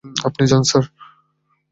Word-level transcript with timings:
আপনি 0.27 0.43
যান, 0.47 0.63
স্যার। 0.63 0.83